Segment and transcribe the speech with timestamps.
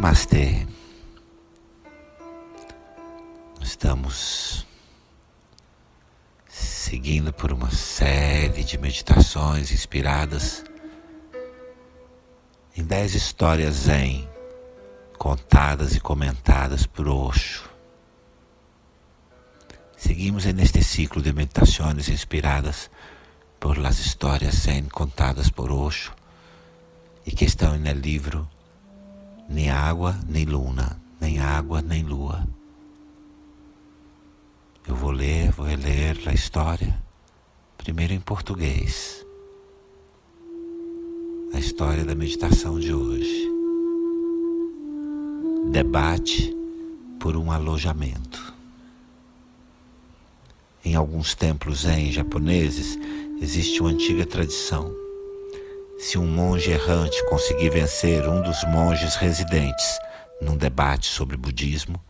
[0.00, 0.66] Namastê.
[3.60, 4.66] Estamos
[6.48, 10.64] seguindo por uma série de meditações inspiradas
[12.74, 14.26] em dez histórias zen
[15.18, 17.68] contadas e comentadas por Osho.
[19.98, 22.90] Seguimos neste ciclo de meditações inspiradas
[23.60, 26.14] por las histórias zen contadas por Osho
[27.26, 28.48] e que estão no livro
[29.50, 32.46] Nem Água Nem Luna, Nem Água Nem Lua.
[34.86, 37.02] Eu vou ler, vou reler a história,
[37.76, 39.26] primeiro em português.
[41.52, 43.50] A história da meditação de hoje.
[45.72, 46.56] Debate
[47.18, 48.54] por um alojamento.
[50.84, 52.96] Em alguns templos zen japoneses
[53.40, 55.09] existe uma antiga tradição.
[56.00, 59.98] Se um monge errante conseguir vencer um dos monges residentes
[60.40, 62.02] num debate sobre budismo,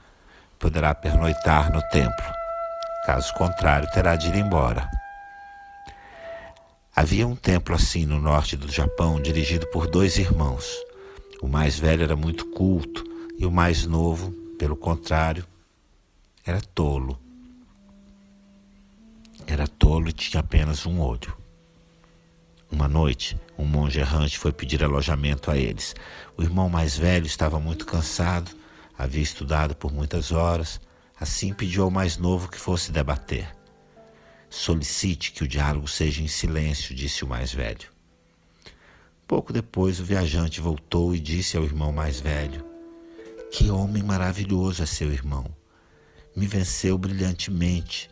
[0.61, 2.25] poderá pernoitar no templo.
[3.05, 4.89] Caso contrário, terá de ir embora.
[6.95, 10.73] Havia um templo assim no norte do Japão, dirigido por dois irmãos.
[11.43, 13.05] O mais velho era muito culto
[13.37, 15.45] e o mais novo, pelo contrário,
[16.47, 17.19] era tolo.
[19.49, 21.40] Era tolo e tinha apenas um olho.
[22.71, 25.95] Uma noite, um monge errante foi pedir alojamento a eles.
[26.37, 28.51] O irmão mais velho estava muito cansado,
[28.97, 30.81] havia estudado por muitas horas,
[31.19, 33.49] assim pediu ao mais novo que fosse debater.
[34.49, 37.89] Solicite que o diálogo seja em silêncio, disse o mais velho.
[39.27, 42.71] Pouco depois, o viajante voltou e disse ao irmão mais velho:
[43.51, 45.45] que homem maravilhoso é seu irmão.
[46.37, 48.09] Me venceu brilhantemente.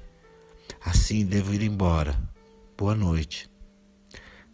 [0.84, 2.18] Assim devo ir embora.
[2.76, 3.48] Boa noite.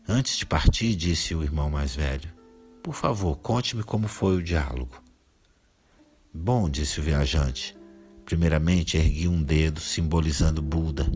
[0.06, 2.30] Antes de partir, disse o irmão mais velho,
[2.82, 5.02] por favor, conte-me como foi o diálogo.
[6.32, 7.74] Bom, disse o viajante.
[8.26, 11.10] Primeiramente ergui um dedo, simbolizando Buda.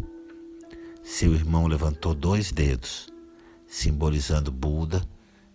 [1.03, 3.09] Seu irmão levantou dois dedos,
[3.67, 5.07] simbolizando Buda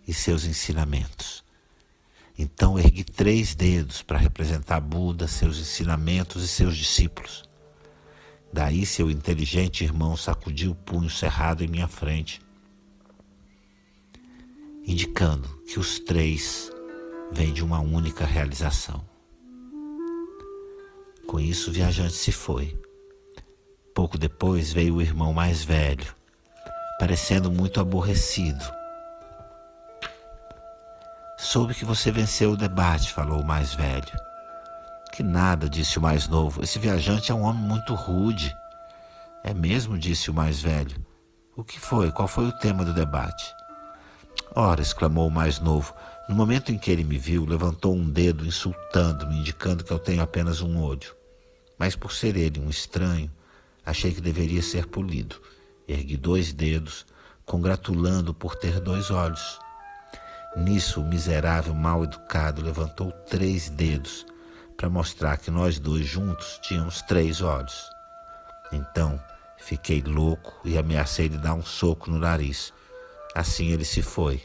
[0.06, 1.42] e seus ensinamentos.
[2.38, 7.42] Então ergui três dedos para representar Buda, seus ensinamentos e seus discípulos.
[8.52, 12.40] Daí seu inteligente irmão sacudiu o punho cerrado em minha frente,
[14.86, 16.70] indicando que os três
[17.32, 19.04] vêm de uma única realização.
[21.26, 22.78] Com isso, o viajante se foi.
[23.94, 26.14] Pouco depois veio o irmão mais velho,
[26.98, 28.64] parecendo muito aborrecido
[31.44, 34.10] Soube que você venceu o debate, falou o mais velho.
[35.12, 36.64] Que nada, disse o mais novo.
[36.64, 38.52] Esse viajante é um homem muito rude.
[39.44, 40.96] É mesmo, disse o mais velho.
[41.54, 42.10] O que foi?
[42.10, 43.54] Qual foi o tema do debate?
[44.56, 45.92] Ora, exclamou o mais novo.
[46.28, 50.22] No momento em que ele me viu, levantou um dedo, insultando-me, indicando que eu tenho
[50.22, 51.14] apenas um olho.
[51.78, 53.30] Mas por ser ele um estranho,
[53.84, 55.40] achei que deveria ser polido.
[55.88, 57.04] Ergui dois dedos,
[57.44, 59.58] congratulando por ter dois olhos.
[60.56, 64.24] Nisso, o miserável mal educado levantou três dedos
[64.76, 67.90] para mostrar que nós dois juntos tínhamos três olhos.
[68.72, 69.20] Então,
[69.58, 72.72] fiquei louco e ameacei lhe dar um soco no nariz.
[73.34, 74.42] Assim ele se foi.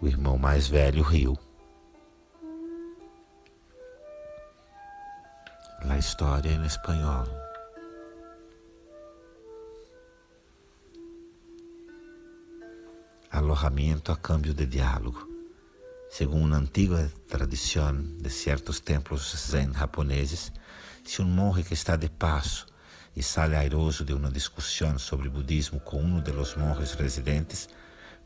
[0.00, 1.36] O irmão mais velho riu.
[5.80, 7.26] A história em espanhol.
[13.30, 15.28] alojamiento a cambio de diálogo.
[16.10, 20.52] Según una antigua tradición de ciertos templos zen japoneses,
[21.04, 22.66] se um monge que está de passo
[23.18, 27.68] e sale airoso de uma discussão sobre budismo com um dos monges residentes,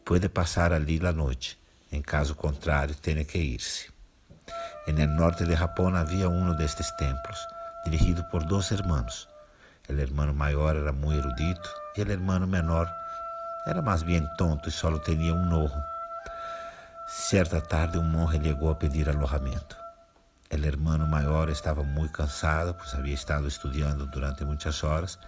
[0.05, 1.59] pode passar ali la noite.
[1.91, 3.91] Em caso contrário, tem que ir-se.
[4.87, 7.39] En el norte de Japão havia um destes templos,
[7.87, 9.29] dirigido por dois irmãos.
[9.89, 12.87] O irmão maior era muito erudito e o irmão menor
[13.67, 15.83] era mais bem tonto e só tinha um nojo.
[17.09, 19.82] Certa tarde, um monge chegou a pedir alojamento.
[20.53, 25.19] O hermano maior estava muito cansado, pois havia estado estudando durante muitas horas.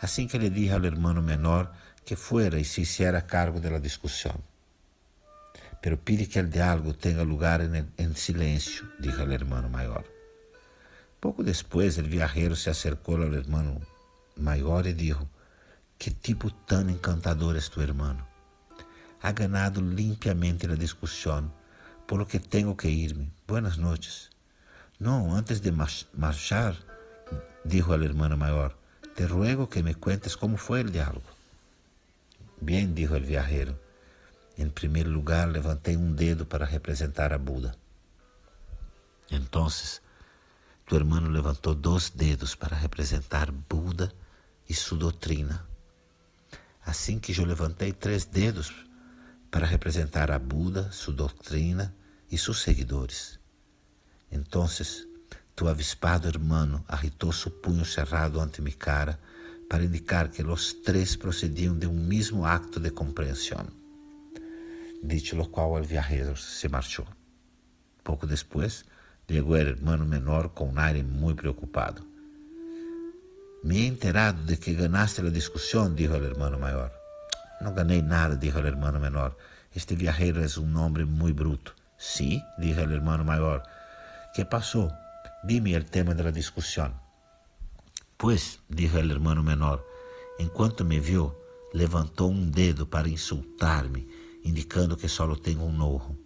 [0.00, 1.72] Assim que lhe dije ao hermano menor
[2.04, 4.36] que fuera e se hiciera cargo da discussão.
[5.80, 10.04] Pero pide que o diálogo tenha lugar em silêncio, dijo o hermano maior.
[11.18, 13.80] Pouco depois, o viajero se acercou ao hermano
[14.36, 15.26] maior e disse:
[15.98, 18.26] Que tipo tan encantador es tu hermano.
[19.22, 21.52] Ha ganado limpiamente la discusión,
[22.06, 23.30] por lo que tengo que irme.
[23.46, 24.31] Buenas noches.
[25.02, 26.76] No, antes de marchar,
[27.64, 28.76] dijo al hermano mayor,
[29.16, 31.26] te ruego que me cuentes cómo fue el diálogo.
[32.60, 33.76] Bien, dijo el viajero.
[34.56, 37.74] En primer lugar, levanté un dedo para representar a Buda.
[39.28, 39.66] Então,
[40.86, 44.12] tu hermano levantou dois dedos para representar Buda
[44.68, 45.66] e sua doutrina.
[46.86, 48.72] Assim que eu levantei três dedos
[49.50, 51.92] para representar a Buda, sua doutrina
[52.30, 53.41] e seus seguidores.
[54.32, 54.66] Então,
[55.54, 59.18] tu avispado hermano arritou seu punho cerrado ante minha cara
[59.68, 63.66] para indicar que os três procediam de um mesmo acto de compreensão.
[65.02, 67.06] Dicho lo qual, o viajero se marchou.
[68.02, 68.84] Pouco depois,
[69.28, 72.02] chegou o hermano menor com um aire muito preocupado.
[73.64, 76.90] Me he enterado de que ganaste a discussão, dijo o hermano maior.
[77.60, 79.36] Não ganhei nada, dijo o hermano menor.
[79.74, 81.74] Este viajero é um homem muito bruto.
[81.96, 83.62] Sí, dijo o hermano maior.
[84.34, 84.90] Que passou?
[85.44, 86.98] Dime o tema da discussão.
[88.16, 89.84] Pois, dijo o hermano menor,
[90.38, 91.36] enquanto me viu,
[91.74, 94.08] levantou um dedo para insultar-me,
[94.42, 96.16] indicando que só tenho um nojo.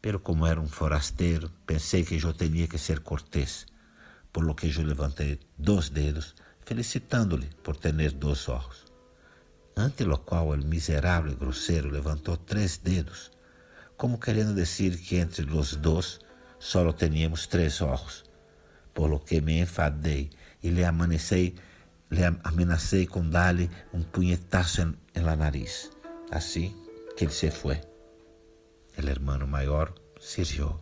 [0.00, 3.66] Pero como era um forasteiro, pensei que eu tinha que ser cortés,
[4.32, 8.84] por lo que eu levantei dois dedos, felicitando-lhe por ter dois olhos.
[9.76, 13.32] Ante lo qual o miserável e grosseiro levantou três dedos,
[13.96, 16.20] como querendo dizer que entre os dois
[16.62, 18.22] só teníamos três olhos,
[18.94, 20.30] por lo que me enfadei
[20.62, 21.56] e lhe amanecei,
[22.08, 25.90] lhe amenacei com dar-lhe um punhetaço em, em la nariz.
[26.30, 26.72] Assim
[27.16, 27.80] que ele se foi.
[28.96, 30.78] El hermano maior se rió.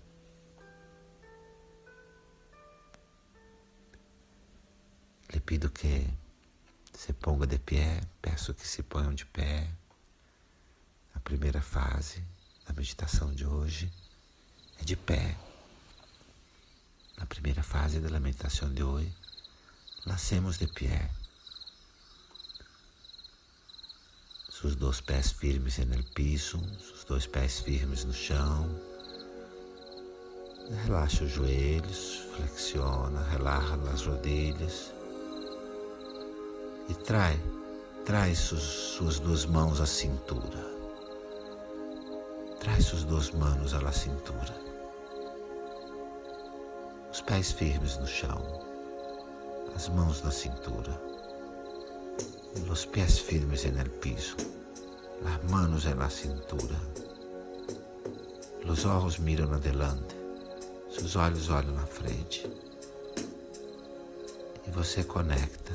[5.32, 6.06] Lhe pido que
[6.92, 9.66] se ponga de pé, peço que se ponham de pé.
[11.14, 12.22] A primeira fase
[12.66, 13.90] da meditação de hoje
[14.78, 15.49] é de pé.
[17.20, 19.14] Na primeira fase da meditação de hoje,
[20.06, 21.10] nascemos de pé.
[24.64, 26.58] Os dois pés firmes no piso,
[26.94, 28.68] os dois pés firmes no chão.
[30.86, 34.90] Relaxa os joelhos, flexiona, relaxa as rodilhas.
[36.88, 37.38] E trai,
[38.06, 40.64] traz suas duas mãos à cintura.
[42.60, 44.69] Traz suas duas mãos à cintura.
[47.30, 48.42] Os pés firmes no chão,
[49.76, 51.00] as mãos na cintura
[52.66, 54.34] los pies firmes el piso,
[55.22, 56.76] las manos en la cintura.
[58.64, 60.16] Los ojos miram adelante,
[60.90, 62.50] seus olhos olham na frente.
[64.66, 65.72] E você conecta,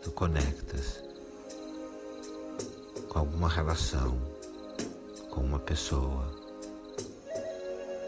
[0.00, 1.02] tu conectas
[3.08, 4.16] com alguma relação,
[5.28, 6.43] com uma pessoa,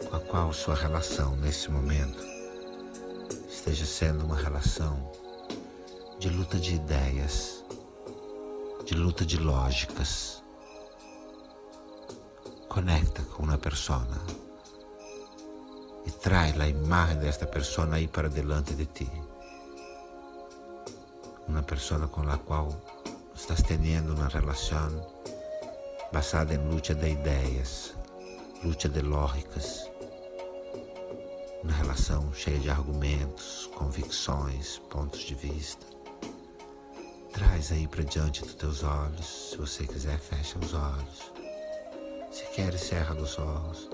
[0.09, 2.23] com a qual sua relação nesse momento
[3.49, 5.11] esteja sendo uma relação
[6.17, 7.63] de luta de ideias,
[8.85, 10.41] de luta de lógicas.
[12.69, 14.17] Conecta com uma persona
[16.05, 19.11] e traz a imagem desta persona aí para delante de ti.
[21.47, 22.69] Uma persona com a qual
[23.35, 25.05] estás tendo uma relação
[26.13, 27.93] basada em luta de ideias,
[28.63, 29.86] luta de lógicas,
[31.67, 35.85] uma relação cheia de argumentos, convicções, pontos de vista.
[37.33, 39.49] Traz aí para diante dos teus olhos.
[39.49, 41.33] Se você quiser, fecha os olhos.
[42.31, 43.89] Se quer, cerra os olhos.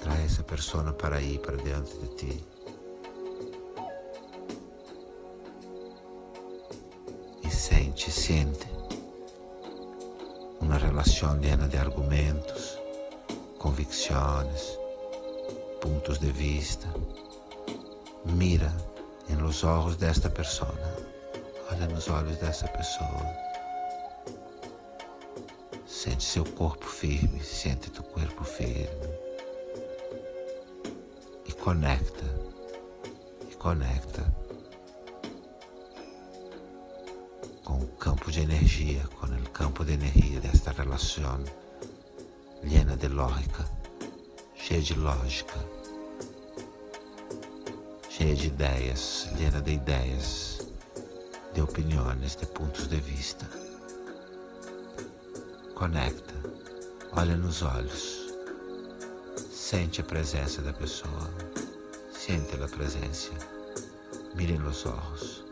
[0.00, 2.44] Traz essa persona para aí, para diante de ti.
[7.42, 8.68] E sente, sente
[10.60, 12.78] uma relação llena de argumentos,
[13.56, 14.78] convicções,
[15.86, 16.88] pontos de vista.
[18.24, 18.72] Mira
[19.38, 20.88] los olhos desta persona.
[21.70, 23.24] Olha nos olhos dessa pessoa.
[25.86, 28.88] Sente seu corpo firme, sente teu corpo firme.
[31.44, 32.24] E conecta,
[33.48, 34.24] e conecta
[37.64, 41.38] com o campo de energia, com o campo de energia desta relação,
[42.64, 43.64] llena de lógica,
[44.56, 45.75] cheia de lógica,
[48.16, 50.66] cheia de ideias, llena de ideias
[51.52, 53.46] de opiniões, de pontos de vista.
[55.74, 56.32] Conecta,
[57.12, 58.32] olha nos olhos,
[59.50, 61.30] sente a presença da pessoa,
[62.10, 63.32] sente a presença,
[64.34, 65.45] mire nos olhos.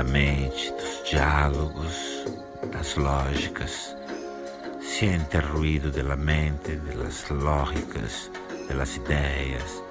[0.00, 2.24] Da mente, dos diálogos,
[2.72, 3.94] das lógicas.
[4.80, 8.30] Siente o ruído da mente, das lógicas,
[8.74, 9.82] das ideias,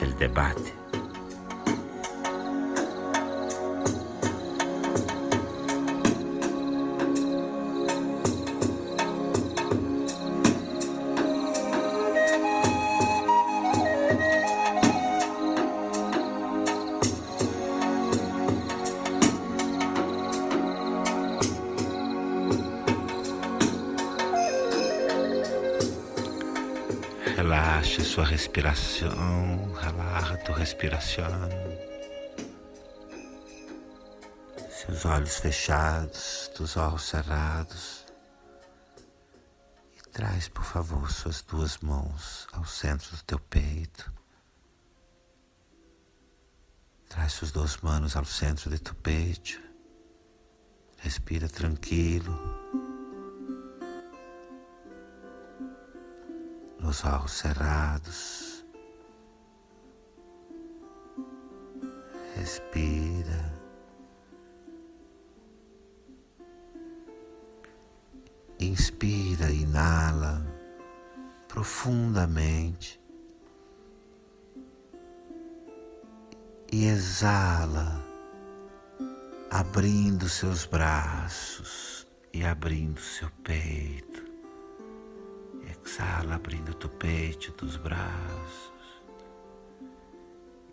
[0.00, 0.81] do debate.
[28.52, 31.48] Respiração, relaxa tua respiração.
[34.70, 38.04] Seus olhos fechados, teus olhos cerrados.
[39.96, 44.12] E traz, por favor, suas duas mãos ao centro do teu peito.
[47.08, 49.58] Traz suas duas mãos ao centro do teu peito.
[50.98, 52.62] Respira tranquilo.
[56.92, 58.41] os olhos cerrados.
[62.42, 63.54] Respira.
[68.58, 70.44] Inspira, inala
[71.46, 73.00] profundamente
[76.72, 78.04] e exala,
[79.48, 84.24] abrindo seus braços e abrindo seu peito.
[85.84, 88.71] Exala abrindo o peito, dos braços.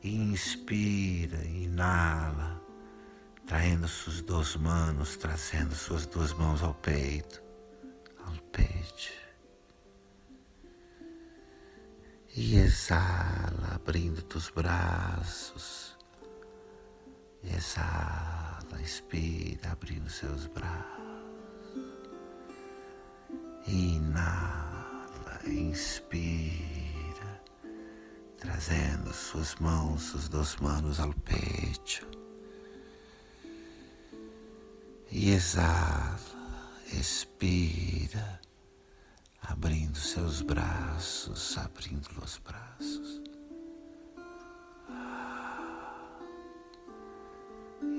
[0.01, 2.61] Inspira, inala,
[3.45, 7.43] traindo suas duas mãos, trazendo suas duas mãos ao peito,
[8.25, 9.11] ao peito.
[12.33, 15.97] E exala, abrindo os braços.
[17.43, 20.99] Exala, expira, abrindo seus braços.
[23.67, 26.68] Inala inspira,
[28.59, 32.05] trazendo suas mãos, suas duas mãos ao peito.
[35.09, 36.19] E exala,
[36.91, 38.41] expira,
[39.41, 43.21] abrindo seus braços, abrindo os braços.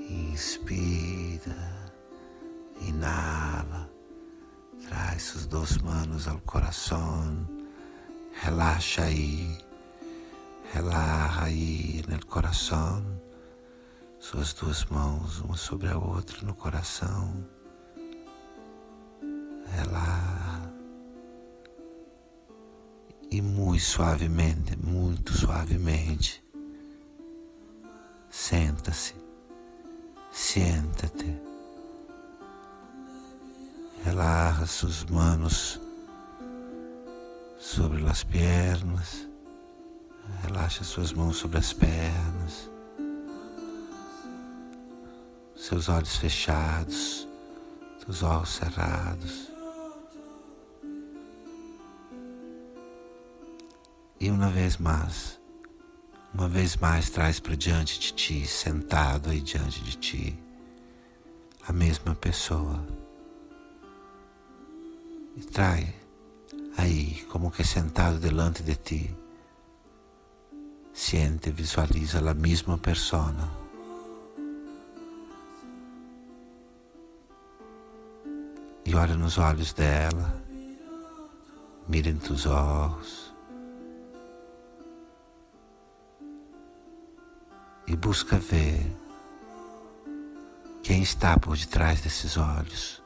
[0.09, 1.91] Inspira,
[2.81, 3.89] inala
[4.87, 7.47] Traz suas duas mãos ao coração.
[8.33, 9.70] Relaxa aí.
[10.81, 13.05] Relaxa aí no coração.
[14.19, 17.45] Suas duas mãos, uma sobre a outra no coração.
[19.75, 20.73] Relaxa.
[23.29, 26.43] E muito suavemente, muito suavemente.
[28.31, 29.13] Senta-se.
[30.31, 31.39] Senta-te.
[34.03, 35.79] Relaja sus manos
[37.59, 39.30] sobre as pernas.
[40.43, 42.69] Relaxa suas mãos sobre as pernas.
[45.55, 47.27] Seus olhos fechados,
[48.03, 49.51] seus olhos cerrados.
[54.19, 55.39] E uma vez mais,
[56.33, 60.39] uma vez mais traz para diante de ti, sentado aí diante de ti,
[61.67, 62.85] a mesma pessoa
[65.35, 65.95] e trai
[66.77, 69.15] aí, como que sentado delante de ti,
[71.01, 73.49] siente, visualiza a mesma persona.
[78.85, 80.39] E olha nos olhos dela,
[81.87, 83.33] mira em teus olhos
[87.87, 88.85] e busca ver
[90.83, 93.01] quem está por detrás desses olhos.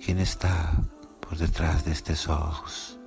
[0.00, 0.72] quem está
[1.20, 3.01] por detrás destes olhos.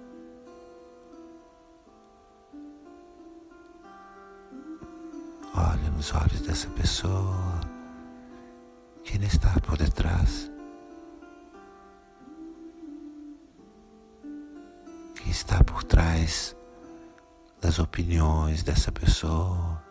[6.06, 7.62] Nos olhos dessa pessoa.
[9.04, 10.52] Quem está por detrás?
[15.16, 16.56] Quem está por trás
[17.60, 19.84] das opiniões dessa pessoa?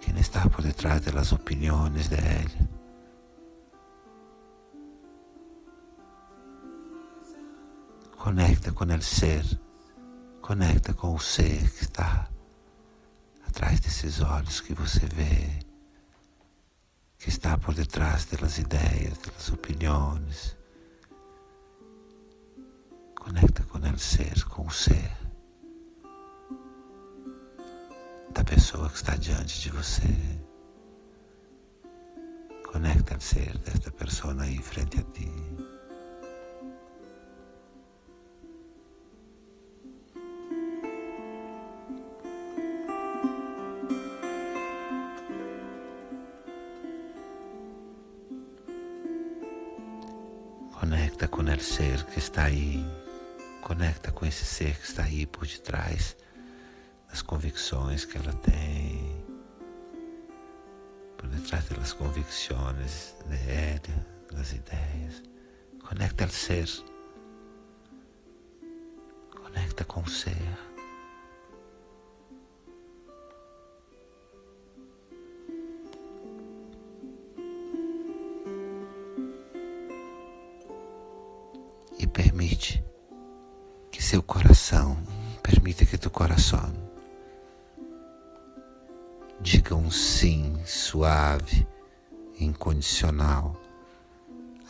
[0.00, 2.68] Quem está por detrás das opiniões dele?
[8.18, 9.58] Conecta com o ser,
[10.42, 12.28] conecta com o ser que está
[13.56, 15.48] atrás desses olhos que você vê,
[17.18, 20.54] que está por detrás das ideias, das opiniões.
[23.18, 25.10] Conecta com o ser, com o ser
[28.30, 30.14] da pessoa que está diante de você.
[32.70, 35.32] Conecta al ser desta pessoa aí frente a ti.
[54.26, 56.16] Esse ser que está aí por detrás
[57.08, 59.24] das convicções que ela tem
[61.16, 65.22] por detrás das convicções de ella, das ideias.
[65.82, 66.68] Conecta al ser.
[69.34, 70.36] Conecta com o ser.
[82.12, 82.82] Permite
[84.06, 84.96] seu coração,
[85.42, 86.72] permita que teu coração
[89.40, 91.66] diga um sim suave,
[92.38, 93.60] incondicional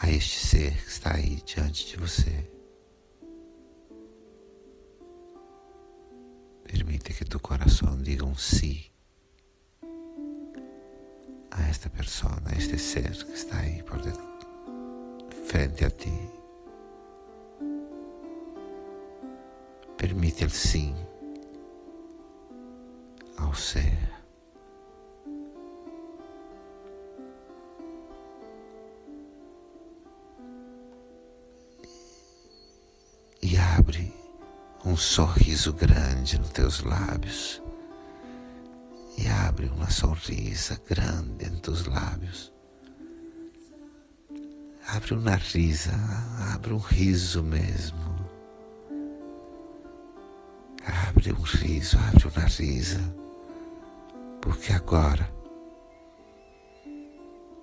[0.00, 2.50] a este ser que está aí diante de você.
[6.64, 8.87] Permite que tu coração diga um sim
[11.50, 14.00] a esta pessoa, a este ser que está aí por
[15.47, 16.46] frente a ti.
[20.07, 20.95] Permite o sim
[23.37, 24.09] ao ser.
[33.42, 34.14] e abre
[34.85, 37.61] um sorriso grande nos teus lábios.
[39.19, 42.53] E abre uma sorrisa grande em teus lábios.
[44.87, 45.90] Abre uma risa,
[46.55, 48.15] abre um riso mesmo.
[51.29, 53.01] Um riso, abre uma risa.
[54.41, 55.29] Porque agora,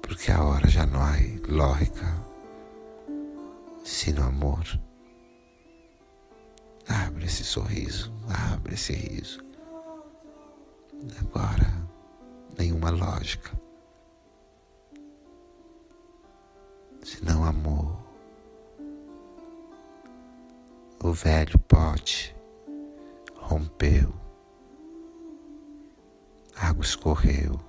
[0.01, 1.13] porque a hora já não há
[1.47, 2.05] lógica,
[3.85, 4.65] sino amor.
[6.89, 8.11] Abre esse sorriso,
[8.51, 9.41] abre esse riso.
[11.21, 11.71] Agora,
[12.57, 13.49] nenhuma lógica.
[17.01, 17.97] Senão amor.
[21.01, 22.32] O velho pote
[23.47, 24.13] rompeu.
[26.55, 27.59] A água escorreu.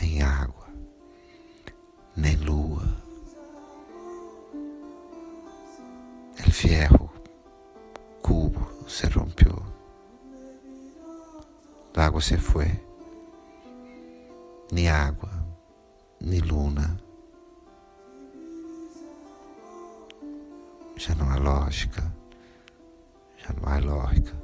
[0.00, 0.68] Nem água,
[2.16, 3.08] nem lua
[6.44, 7.10] El fierro
[8.22, 9.62] cubo se rompió.
[11.94, 12.80] El agua se fue.
[14.70, 15.30] Ni agua,
[16.20, 16.96] ni luna.
[20.96, 22.17] Já não há lógica.
[23.54, 24.36] Não há lógica.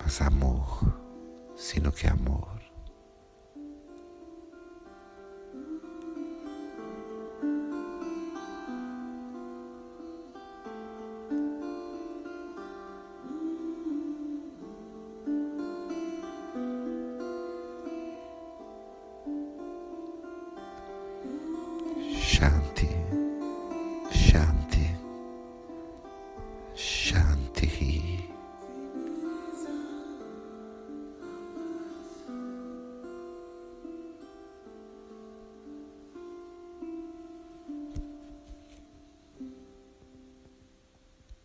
[0.00, 0.94] Mas amor,
[1.56, 2.57] sino que amor.